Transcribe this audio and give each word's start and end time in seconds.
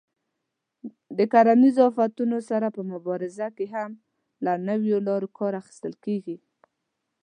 د 1.17 1.19
کرنیزو 1.33 1.81
آفتونو 1.89 2.37
سره 2.49 2.67
په 2.75 2.81
مبارزه 2.91 3.47
کې 3.57 3.65
هم 3.75 3.91
له 4.45 4.53
نویو 4.67 4.97
لارو 5.07 5.27
کار 5.37 5.53
اخیستل 5.61 5.93
کېږي. 6.05 6.37